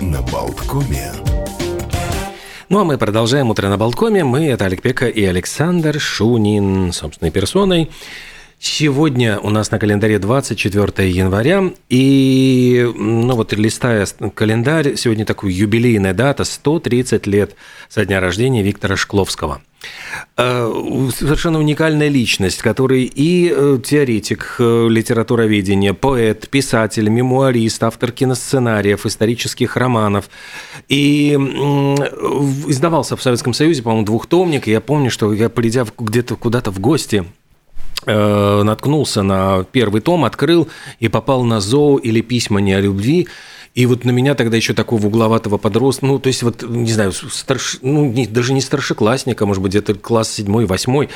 [0.00, 1.12] на Болткоме.
[2.68, 4.24] Ну а мы продолжаем «Утро на Болткоме».
[4.24, 7.90] Мы– это Олег Пека и Александр Шунин, собственной персоной.
[8.58, 16.14] Сегодня у нас на календаре 24 января, и, ну вот листая календарь, сегодня такая юбилейная
[16.14, 17.54] дата, 130 лет
[17.88, 19.60] со дня рождения Виктора Шкловского–
[20.36, 29.76] совершенно уникальная личность, который и э, теоретик э, литературоведения, поэт, писатель, мемуарист, автор киносценариев, исторических
[29.76, 30.28] романов.
[30.88, 31.34] И
[32.66, 34.66] издавался в Советском Союзе, по-моему, двухтомник.
[34.66, 37.24] И я помню, что я, полетев где-то куда-то в гости,
[38.06, 43.28] наткнулся на первый том, открыл и попал на зоо или письма не о любви.
[43.74, 47.10] И вот на меня тогда еще такого угловатого подростка, ну, то есть вот, не знаю,
[47.12, 51.08] старш, ну, не, даже не старшеклассника, может быть, где-то класс седьмой, восьмой.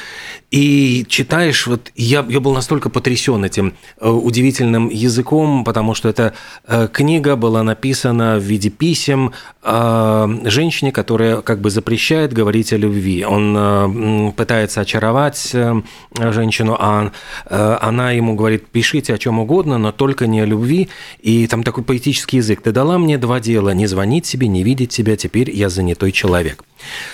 [0.50, 6.34] И читаешь, вот я, я был настолько потрясен этим э, удивительным языком, потому что эта
[6.66, 12.76] э, книга была написана в виде писем э, женщине, которая как бы запрещает говорить о
[12.76, 13.24] любви.
[13.24, 15.54] Он пытается очаровать
[16.16, 17.12] женщину, а
[17.48, 20.88] она ему говорит, пишите о чем угодно, но только не о любви.
[21.20, 22.63] И там такой поэтический язык язык.
[22.63, 26.65] Ты дала мне два дела– не звонить себе, не видеть себя, теперь я занятой человек.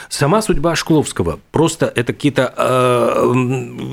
[0.09, 3.33] Сама судьба Шкловского просто это какие-то, э,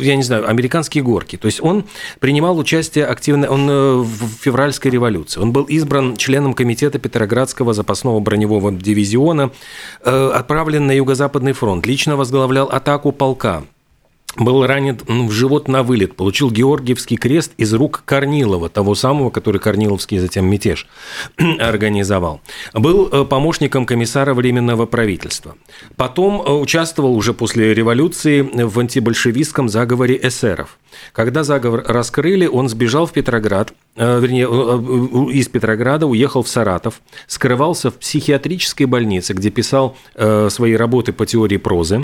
[0.02, 1.38] я не знаю, американские горки.
[1.38, 1.86] То есть он
[2.20, 5.40] принимал участие активно, он э, в февральской революции.
[5.40, 9.52] Он был избран членом комитета Петроградского запасного броневого дивизиона,
[10.04, 13.64] э, отправлен на Юго-Западный фронт, лично возглавлял атаку полка
[14.38, 19.60] был ранен в живот на вылет, получил Георгиевский крест из рук Корнилова, того самого, который
[19.60, 20.88] Корниловский затем мятеж
[21.60, 22.42] организовал.
[22.74, 25.56] Был э, помощником комиссара Временного правительства.
[25.96, 30.78] Потом э, участвовал уже после революции в антибольшевистском заговоре эсеров.
[31.14, 34.46] Когда заговор раскрыли, он сбежал в Петроград, э, вернее,
[35.32, 39.98] из Петрограда уехал в Саратов, скрывался в психиатрической больнице, где писал
[40.50, 42.02] свои работы по теории прозы.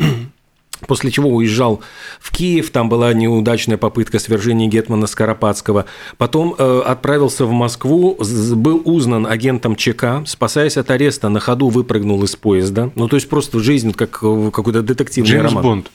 [0.86, 1.82] После чего уезжал
[2.20, 5.86] в Киев, там была неудачная попытка свержения Гетмана Скоропадского.
[6.18, 8.18] Потом э, отправился в Москву,
[8.56, 12.92] был узнан агентом ЧК, спасаясь от ареста, на ходу выпрыгнул из поезда.
[12.96, 15.64] Ну, то есть просто жизнь как э, какой-то детективный Джеймс роман.
[15.64, 15.92] Бонд.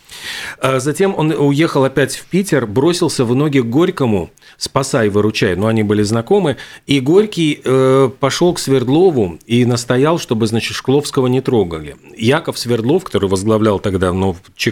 [0.60, 5.66] А затем он уехал опять в Питер, бросился в ноги к Горькому, спасай, выручай, но
[5.66, 6.56] они были знакомы,
[6.86, 11.96] и Горький э, пошел к Свердлову и настоял, чтобы, значит, Шкловского не трогали.
[12.16, 14.71] Яков Свердлов, который возглавлял тогда ну, ЧК,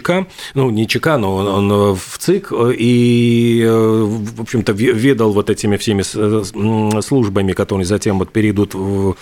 [0.53, 4.03] ну, не ЧК, но он, он в ЦИК, и, э,
[4.37, 6.01] в общем-то, ведал вот этими всеми
[7.01, 9.15] службами, которые затем вот перейдут в,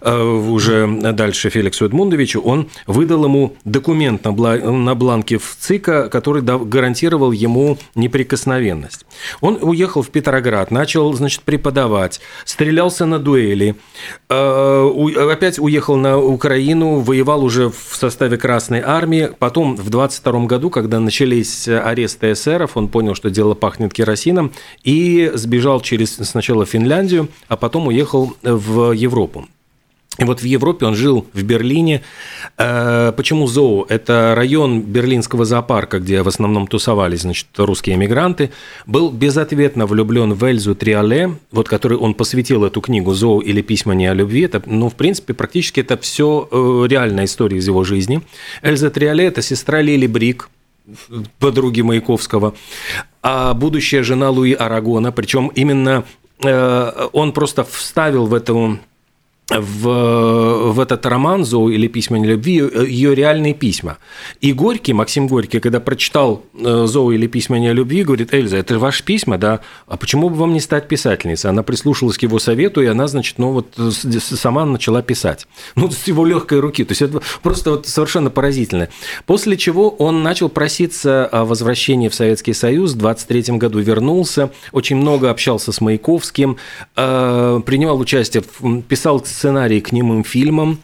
[0.00, 7.32] э, уже дальше Феликсу Эдмундовичу, он выдал ему документ на бланке в ЦИКа, который гарантировал
[7.32, 9.06] ему неприкосновенность.
[9.40, 13.76] Он уехал в Петроград, начал, значит, преподавать, стрелялся на дуэли,
[14.28, 19.90] э, опять уехал на Украину, воевал уже в составе Красной Армии, потом в
[20.20, 24.52] 22 году, когда начались аресты эсеров, он понял, что дело пахнет керосином,
[24.84, 29.46] и сбежал через сначала Финляндию, а потом уехал в Европу.
[30.18, 32.02] И вот в Европе он жил в Берлине.
[32.56, 33.84] Э, почему Зоо?
[33.88, 38.50] Это район берлинского зоопарка, где в основном тусовались значит, русские эмигранты.
[38.86, 43.94] Был безответно влюблен в Эльзу Триале, вот который он посвятил эту книгу «Зоо» или «Письма
[43.94, 44.42] не о любви».
[44.42, 48.22] Это, ну, в принципе, практически это все э, реальная история из его жизни.
[48.62, 50.48] Эльза Триале– это сестра Лили Брик,
[51.38, 52.54] подруги Маяковского,
[53.22, 55.12] а будущая жена Луи Арагона.
[55.12, 56.04] Причем именно
[56.42, 58.78] э, он просто вставил в эту
[59.48, 62.54] в, в этот роман «Зоу» или «Письма нелюбви»
[62.86, 63.98] ее реальные письма.
[64.40, 69.04] И Горький, Максим Горький, когда прочитал э, «Зоу» или «Письма нелюбви», говорит, Эльза, это ваши
[69.04, 69.60] письма, да?
[69.86, 71.48] А почему бы вам не стать писательницей?
[71.48, 73.68] Она прислушалась к его совету, и она, значит, ну вот
[74.20, 75.46] сама начала писать.
[75.76, 76.84] Ну, с его легкой руки.
[76.84, 78.88] То есть это просто вот совершенно поразительно.
[79.26, 82.94] После чего он начал проситься о возвращении в Советский Союз.
[82.94, 86.56] В 23 году вернулся, очень много общался с Маяковским,
[86.96, 88.42] э, принимал участие,
[88.88, 90.78] писал сценарий к немым фильмам,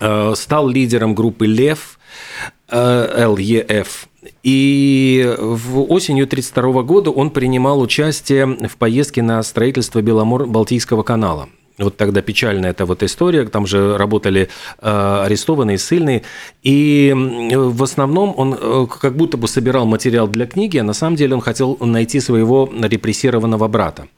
[0.00, 1.98] э, стал лидером группы «Лев»,
[2.70, 4.08] э, ЛЕФ.
[4.42, 11.48] И в осенью 1932 года он принимал участие в поездке на строительство Беломор-Балтийского канала.
[11.78, 14.48] Вот тогда печальная эта вот история, там же работали
[14.80, 16.22] э, арестованные, ссыльные,
[16.62, 21.14] и в основном он э, как будто бы собирал материал для книги, а на самом
[21.14, 24.08] деле он хотел найти своего репрессированного брата.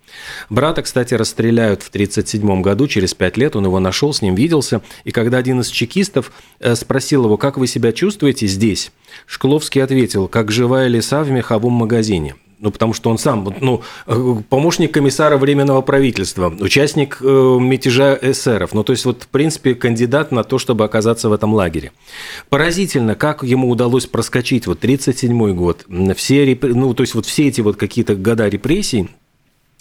[0.48, 4.80] Брата, кстати, расстреляют в 1937 году, через пять лет он его нашел, с ним виделся,
[5.04, 8.90] и когда один из чекистов э, спросил его, как вы себя чувствуете здесь,
[9.26, 12.36] Шкловский ответил, как живая лиса в меховом магазине.
[12.60, 13.82] Ну, потому что он сам, ну,
[14.48, 20.30] помощник комиссара Временного правительства, участник э, мятежа эсеров, ну, то есть, вот, в принципе, кандидат
[20.30, 21.92] на то, чтобы оказаться в этом лагере.
[22.48, 25.86] Поразительно, как ему удалось проскочить, вот, 37 год,
[26.16, 29.08] все, ну, то есть, вот все эти вот какие-то года репрессий,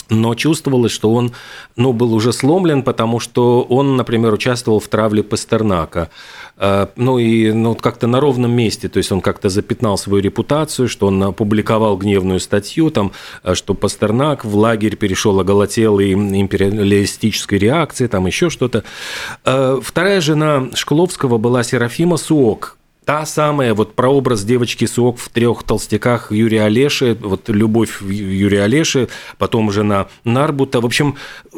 [0.09, 1.31] но чувствовалось, что он
[1.75, 6.09] ну, был уже сломлен, потому что он, например, участвовал в травле Пастернака.
[6.57, 10.89] Э, ну и ну, как-то на ровном месте, то есть он как-то запятнал свою репутацию,
[10.89, 13.11] что он опубликовал гневную статью, там,
[13.43, 18.83] э, что Пастернак в лагерь перешел оголотелой империалистической реакции, там еще что-то.
[19.45, 25.63] Э, вторая жена Шкловского была Серафима Суок, та самая вот прообраз девочки Сок в трех
[25.63, 29.07] толстяках Юрия Олеши, вот любовь Юрия Олеши,
[29.39, 30.79] потом жена Нарбута.
[30.79, 31.15] В общем,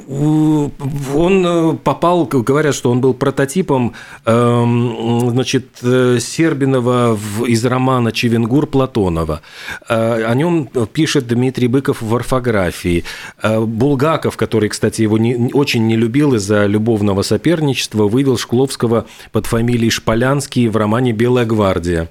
[0.07, 3.93] он э, попал, говорят, что он был прототипом
[4.25, 9.41] эм, значит, э, Сербинова из романа Чевенгур Платонова.
[9.89, 13.03] Э, о нем пишет Дмитрий Быков в орфографии.
[13.43, 19.89] Булгаков, который, кстати, его не, очень не любил из-за любовного соперничества, вывел Шкловского под фамилией
[19.89, 22.09] Шполянский в романе «Белая Белая гвардия.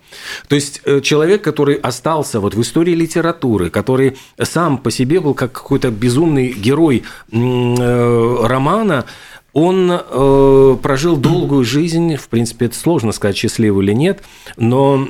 [0.48, 5.34] То есть э, человек, который остался вот в истории литературы, который сам по себе был
[5.34, 9.04] как какой-то безумный герой э, романа,
[9.52, 14.22] он э, прожил долгую жизнь, в принципе, это сложно сказать, счастливый или нет,
[14.56, 15.08] но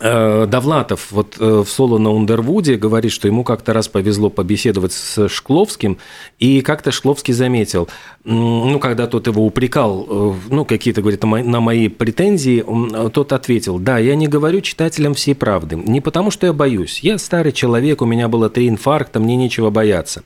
[0.00, 4.92] Э, Довлатов вот э, в соло на Ундервуде говорит, что ему как-то раз повезло побеседовать
[4.92, 5.98] с Шкловским,
[6.38, 7.88] и как-то Шкловский заметил,
[8.24, 12.64] ну, когда тот его упрекал, э, ну, какие-то, говорит, на мои претензии,
[13.10, 17.18] тот ответил, да, я не говорю читателям всей правды, не потому что я боюсь, я
[17.18, 20.24] старый человек, у меня было три инфаркта, мне нечего бояться.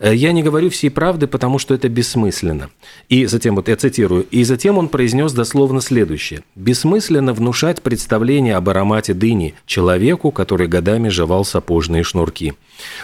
[0.00, 2.70] Я не говорю всей правды, потому что это бессмысленно.
[3.08, 6.42] И затем, вот я цитирую, и затем он произнес дословно следующее.
[6.56, 12.54] Бессмысленно внушать представление об аромате части дыни человеку, который годами жевал сапожные шнурки.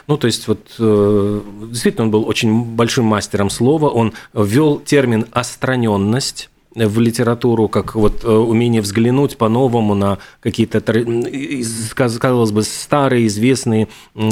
[0.06, 1.40] Ну, то есть, вот э,
[1.70, 8.24] действительно, он был очень большим мастером слова, он ввел термин «остраненность», в литературу, как вот
[8.24, 10.80] э, умение взглянуть по-новому на какие-то,
[11.94, 13.88] казалось бы, старые, известные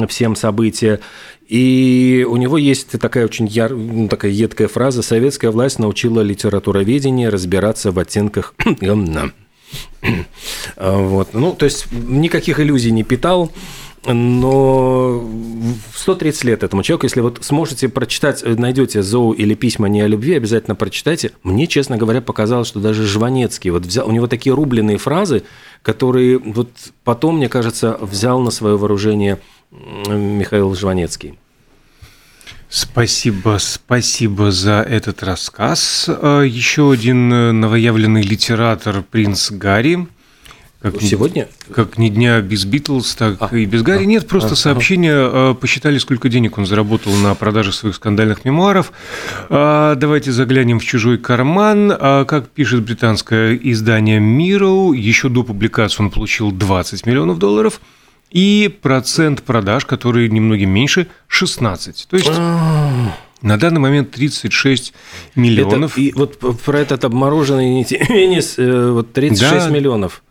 [0.06, 1.00] всем события.
[1.48, 3.72] И у него есть такая очень яр...
[3.72, 8.54] Ну, такая едкая фраза «Советская власть научила литературоведение разбираться в оттенках
[10.76, 11.32] Вот.
[11.32, 13.50] Ну, то есть никаких иллюзий не питал,
[14.04, 15.24] но
[15.94, 20.34] 130 лет этому человеку, если вот сможете прочитать, найдете Зоу или письма не о любви,
[20.34, 21.32] обязательно прочитайте.
[21.42, 25.42] Мне, честно говоря, показалось, что даже Жванецкий, вот взял, у него такие рубленые фразы,
[25.82, 26.70] которые вот
[27.04, 29.38] потом, мне кажется, взял на свое вооружение
[29.70, 31.38] Михаил Жванецкий.
[32.68, 36.06] Спасибо, спасибо за этот рассказ.
[36.08, 40.08] А, еще один э, новоявленный литератор принц Гарри.
[40.80, 41.48] Как Сегодня?
[41.74, 44.02] Как ни дня без Битлз, так а, и без Гарри.
[44.02, 45.14] А, Нет, просто а, сообщение.
[45.14, 45.54] А.
[45.54, 48.92] Посчитали, сколько денег он заработал на продаже своих скандальных мемуаров.
[49.48, 51.92] А, давайте заглянем в чужой карман.
[51.92, 57.80] А, как пишет британское издание Miro, еще до публикации он получил 20 миллионов долларов–
[58.30, 62.06] и процент продаж, который немногим меньше, 16.
[62.08, 62.30] То есть
[63.42, 64.92] на данный момент 36
[65.34, 65.92] миллионов.
[65.92, 70.22] Это, и вот про этот обмороженный теннис, э, вот 36 да, миллионов.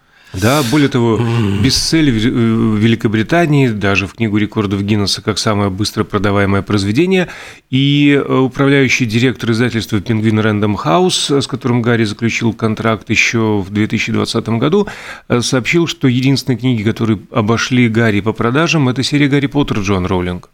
[0.41, 1.19] Да, более того,
[1.63, 7.27] бестселлер в э, Великобритании, даже в книгу рекордов Гиннесса как самое быстро продаваемое произведение.
[7.69, 13.71] И э, управляющий директор издательства «Пингвин Рэндом Хаус», с которым Гарри заключил контракт еще в
[13.71, 14.87] 2020 году,
[15.27, 20.05] э, сообщил, что единственные книги, которые обошли Гарри по продажам, это серия «Гарри Поттер» Джон
[20.05, 20.49] Роулинг.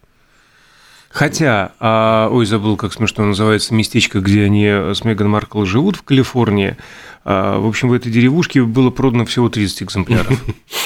[1.11, 6.03] Хотя, а, ой, забыл, как смешно называется местечко, где они с Меган Маркл живут, в
[6.03, 6.77] Калифорнии.
[7.25, 10.41] А, в общем, в этой деревушке было продано всего 30 экземпляров.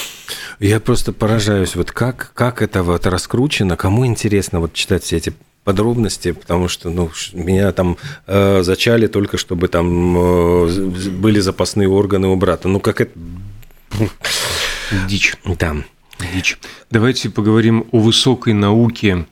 [0.60, 5.34] Я просто поражаюсь, вот как, как это вот раскручено, кому интересно вот читать все эти
[5.63, 10.67] подробности, потому что ну, меня там э, зачали только, чтобы там э,
[11.10, 12.67] были запасные органы у брата.
[12.67, 13.12] Ну, как это...
[15.08, 15.36] Дичь.
[15.46, 15.75] Да.
[16.34, 16.58] Дичь.
[16.91, 19.25] Давайте поговорим о высокой науке.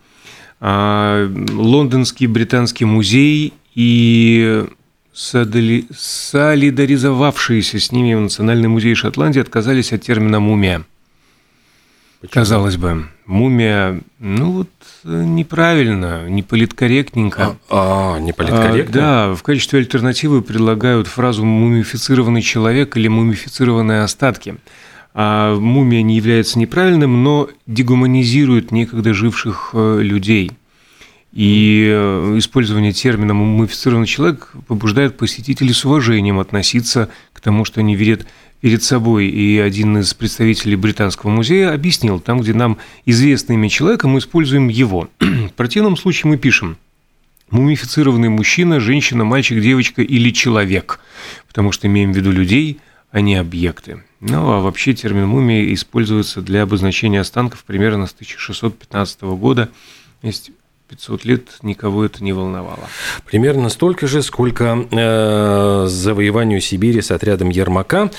[0.65, 4.65] А, Лондонский британский музей и
[5.13, 10.85] солидаризовавшиеся с ними в Национальный музей Шотландии отказались от термина «мумия».
[12.21, 12.31] Почему?
[12.31, 14.69] Казалось бы, мумия, ну вот
[15.03, 17.57] неправильно, не политкорректненько.
[17.69, 18.93] А, а не политкорректно?
[18.93, 18.95] А,
[19.27, 24.55] да, в качестве альтернативы предлагают фразу «мумифицированный человек» или «мумифицированные остатки».
[25.13, 30.51] А мумия не является неправильным, но дегуманизирует некогда живших э, людей–
[31.33, 37.95] и э, использование термина «мумифицированный человек» побуждает посетителей с уважением относиться к тому, что они
[37.95, 38.27] видят
[38.61, 44.07] перед собой, и один из представителей Британского музея объяснил, там, где нам известно имя человека,
[44.07, 45.09] мы используем его.
[45.19, 46.77] В противном случае мы пишем
[47.49, 50.99] мумифицированный мужчина, женщина, мальчик, девочка или человек,
[51.47, 52.77] потому что имеем в виду людей,
[53.13, 54.03] а не объекты.
[54.21, 59.69] Ну, а вообще термин «мумия» используется для обозначения останков примерно с 1615 года.
[60.23, 60.49] Есть
[60.93, 62.87] 500 лет никого это не волновало.
[63.25, 68.11] Примерно столько же, сколько э, завоеванию Сибири с отрядом Ермака.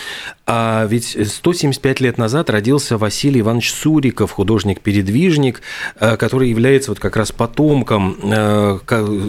[0.46, 5.62] А ведь 175 лет назад родился Василий Иванович Суриков, художник-передвижник,
[6.00, 8.78] э, который является вот как раз потомком э,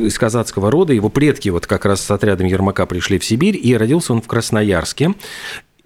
[0.08, 0.94] из казацкого рода.
[0.94, 4.28] Его предки вот как раз с отрядом Ермака пришли в Сибирь, и родился он в
[4.28, 5.14] Красноярске.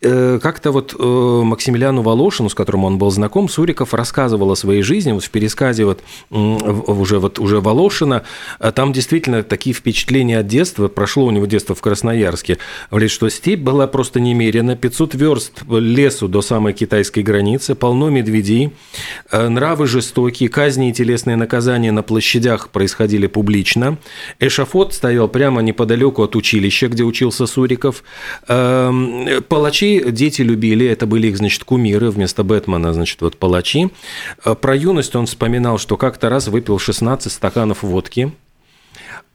[0.02, 4.82] Э, как-то вот э, Максимилиану Волошину, с которым он был знаком, Суриков рассказывал о своей
[4.82, 8.24] жизни, вот в пересказе вот уже, вот уже Волошина,
[8.62, 13.28] э, там действительно такие впечатления от детства, прошло у него детство в Красноярске, говорит, что
[13.28, 18.72] степь была просто немерена, 500 верст лесу до самой китайской границы, полно медведей,
[19.32, 23.98] нравы жестокие, казни и телесные наказания на площадях происходили публично,
[24.40, 28.04] эшафот стоял прямо неподалеку от училища, где учился Суриков,
[28.48, 29.44] эм,
[29.98, 33.90] дети любили, это были их, значит, кумиры, вместо Бэтмена, значит, вот палачи.
[34.46, 38.32] Э, про юность он вспоминал, что как-то раз выпил 16 стаканов водки,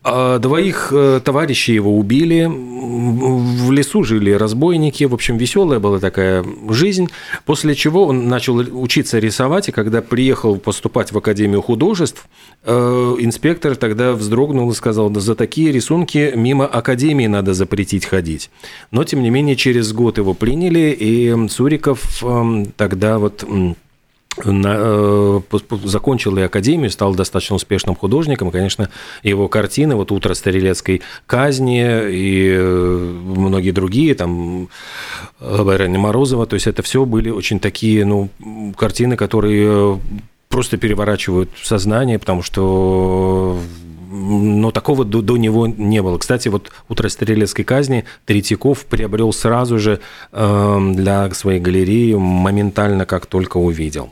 [0.04, 7.08] двоих э, товарищей его убили, в лесу жили разбойники, в общем, веселая была такая жизнь,
[7.46, 12.28] после чего он начал учиться рисовать, и когда приехал поступать в Академию художеств,
[12.64, 18.50] э, инспектор тогда вздрогнул и сказал, да за такие рисунки мимо Академии надо запретить ходить.
[18.90, 23.44] Но, тем не менее, через год его приняли, и Суриков эм, тогда вот
[24.44, 25.40] на, э,
[25.84, 28.50] закончил и академию, стал достаточно успешным художником.
[28.50, 28.90] конечно,
[29.22, 34.68] его картины, вот «Утро Старелецкой казни» и э, многие другие, там,
[35.40, 38.28] Байрани Морозова, то есть это все были очень такие, ну,
[38.76, 40.00] картины, которые
[40.48, 43.58] просто переворачивают сознание, потому что
[44.14, 46.18] но такого до, до него не было.
[46.18, 50.00] Кстати, вот «Утро стрелецкой казни» Третьяков приобрел сразу же
[50.30, 54.10] э, для своей галереи моментально, как только увидел.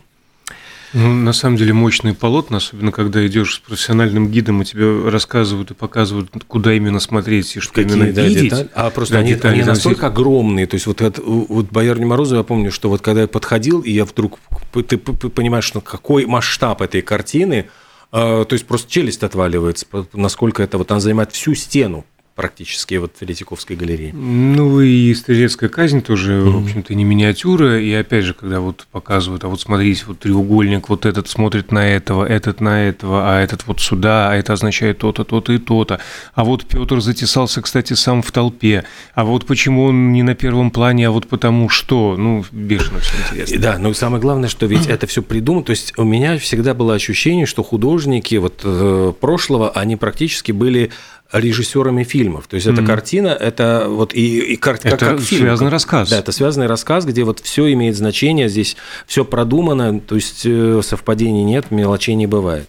[0.92, 5.70] Ну, на самом деле мощные полотна, особенно когда идешь с профессиональным гидом, и тебе рассказывают
[5.70, 8.42] и показывают, куда именно смотреть и что Какие, именно да, видеть.
[8.42, 8.68] Деталь?
[8.74, 10.66] А просто да, они, детали, они настолько огромные.
[10.66, 13.90] То есть вот, это, вот Боярни Морозова, я помню, что вот когда я подходил, и
[13.90, 14.38] я вдруг,
[14.86, 17.70] ты понимаешь, что какой масштаб этой картины,
[18.10, 23.12] а, то есть просто челюсть отваливается, насколько это вот она занимает всю стену практически вот
[23.14, 24.12] Третьяковской галереи.
[24.12, 26.50] Ну и стрелецкая казнь тоже, mm-hmm.
[26.50, 27.80] в общем-то, не миниатюра.
[27.80, 31.86] И опять же, когда вот показывают, а вот смотрите, вот треугольник, вот этот смотрит на
[31.88, 36.00] этого, этот на этого, а этот вот сюда, а это означает то-то, то-то и то-то.
[36.34, 38.84] А вот Петр затесался, кстати, сам в толпе.
[39.14, 43.14] А вот почему он не на первом плане, а вот потому что, ну, бешено все
[43.22, 43.58] интересно.
[43.58, 45.64] Да, но самое главное, что ведь это все придумано.
[45.64, 50.90] То есть у меня всегда было ощущение, что художники вот э, прошлого, они практически были
[51.32, 52.46] режиссерами фильмов.
[52.46, 52.72] То есть mm-hmm.
[52.74, 55.42] эта картина, это вот и, и кар- это как, как фильм.
[55.42, 56.10] связанный как, рассказ.
[56.10, 60.80] Да, это связанный рассказ, где вот все имеет значение, здесь все продумано, то есть э,
[60.84, 62.68] совпадений нет, мелочей не бывает.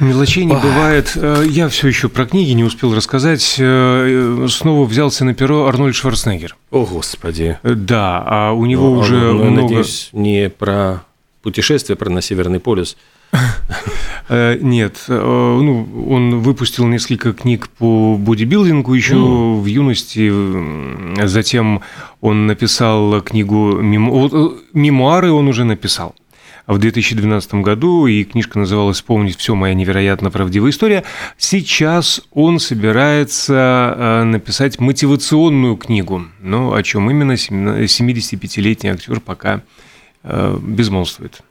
[0.00, 1.12] Мелочей не бывает.
[1.14, 3.56] Э, я все еще про книги не успел рассказать.
[3.58, 6.56] Э, снова взялся на перо Арнольд Шварценеггер.
[6.70, 7.58] О, Господи.
[7.62, 9.62] Да, а у него ну, уже ну, много...
[9.62, 11.04] Надеюсь, не про
[11.42, 12.96] путешествие про на Северный полюс.
[14.28, 19.60] Э, нет, э, ну, он выпустил несколько книг по бодибилдингу еще mm.
[19.60, 21.26] в юности.
[21.26, 21.82] Затем
[22.22, 23.82] он написал книгу э,
[24.72, 26.14] мемуары, он уже написал
[26.66, 31.04] в 2012 году, и книжка называлась «Вспомнить все, моя невероятно правдивая история».
[31.36, 39.60] Сейчас он собирается написать мотивационную книгу, но о чем именно 75-летний актер пока
[40.22, 41.42] безмолвствует.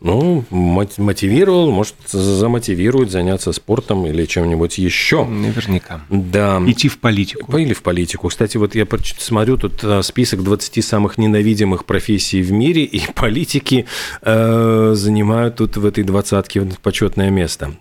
[0.00, 5.26] Ну, мотивировал, может, замотивирует заняться спортом или чем-нибудь еще.
[5.26, 6.00] Наверняка.
[6.08, 6.62] Да.
[6.66, 7.54] Идти в политику.
[7.58, 8.28] Или в политику.
[8.28, 8.86] Кстати, вот я
[9.18, 13.84] смотрю тут э, список 20 самых ненавидимых профессий в мире, и политики
[14.22, 17.74] э, занимают тут в этой двадцатке почетное место.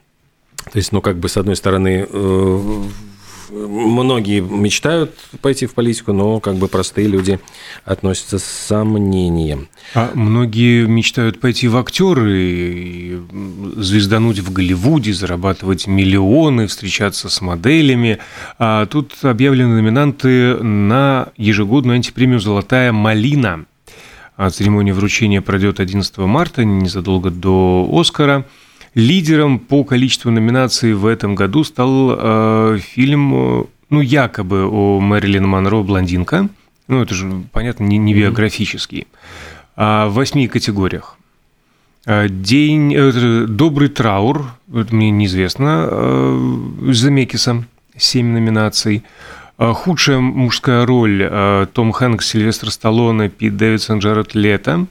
[0.66, 2.84] То есть, ну, как бы, с одной стороны, э,
[3.50, 7.40] многие мечтают пойти в политику, но как бы простые люди
[7.86, 9.70] относятся с сомнением.
[9.94, 13.22] А многие мечтают пойти в актеры,
[13.78, 18.20] звездануть в Голливуде, зарабатывать миллионы, встречаться с моделями.
[18.58, 23.66] А тут объявлены номинанты на ежегодную антипремию «Золотая малина».
[24.38, 28.46] А церемония вручения пройдет 11 марта, незадолго до «Оскара».
[28.96, 35.84] Лидером по количеству номинаций в этом году стал э, фильм, ну, якобы о Мэрилин Монро
[35.84, 36.50] «Блондинка»,
[36.88, 39.08] Ну, это же, понятно, не, не биографический.
[39.76, 41.18] А в восьми категориях.
[42.06, 47.64] А, День, э, добрый траур, это мне неизвестно, э, Замекиса,
[47.96, 49.04] семь номинаций.
[49.58, 54.88] А, Худшая мужская роль э, Том Хэнкс, Сильвестр Сталлоне, Пит Дэвидсон, Джаред Лето.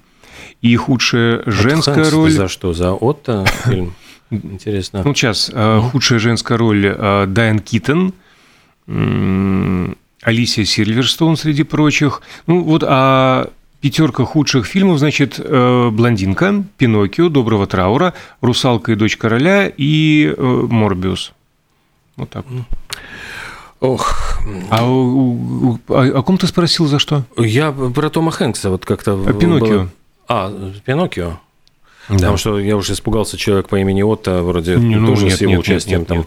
[0.60, 2.30] И худшая женская Хэнкс роль...
[2.32, 2.72] За что?
[2.72, 3.94] За Отто фильм?
[4.30, 5.02] Интересно.
[5.04, 5.50] Ну, сейчас.
[5.52, 8.12] э, Худшая женская роль э, Дайан Китон,
[10.22, 12.22] Алисия Сильверстоун среди прочих.
[12.46, 13.50] Ну, вот, а
[13.80, 21.32] пятерка худших фильмов, значит, э, «Блондинка», «Пиноккио», «Доброго траура», «Русалка и дочь короля» и «Морбиус».
[22.16, 22.44] Вот так.
[23.80, 27.22] Ох, А у- у- о о ком ты спросил за что?
[27.36, 29.12] я про Тома Хэнкса вот как-то...
[29.26, 29.68] А Пиноккио.
[29.68, 29.88] было-
[30.28, 30.52] А,
[30.84, 31.38] Пиноккио?
[32.08, 35.40] Потому что я уже испугался человек по имени Отто, вроде Не, ну, тоже нет, с
[35.40, 36.18] его нет, нет, участием нет, там.
[36.18, 36.26] нет.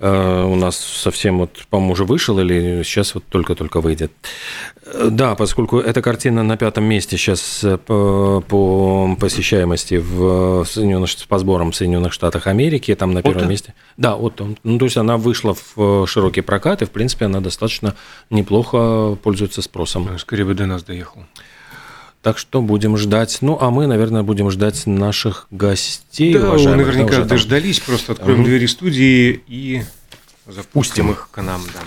[0.00, 4.12] э, У нас совсем вот, по-моему, уже вышел или сейчас вот только-только выйдет.
[4.84, 11.38] Э, Да, поскольку эта картина на пятом месте сейчас по, по посещаемости в Соединенных, по
[11.38, 13.48] сборам в Соединенных Штатах Америки, там на первом Отто?
[13.50, 13.74] месте.
[13.96, 14.58] Да, вот он.
[14.62, 17.94] Ну, то есть она вышла в широкий прокат, и, в принципе, она достаточно
[18.28, 20.18] неплохо пользуется спросом.
[20.18, 21.24] Скорее бы до нас доехал.
[22.22, 23.38] Так что будем ждать.
[23.42, 26.34] Ну, а мы, наверное, будем ждать наших гостей.
[26.34, 26.86] Да, уважаемых.
[26.86, 27.28] наверняка там.
[27.28, 27.78] дождались.
[27.80, 28.44] Просто откроем Мгм.
[28.48, 29.82] двери студии и
[30.46, 31.10] запустим Пустим.
[31.12, 31.62] их к нам.
[31.72, 31.80] Да.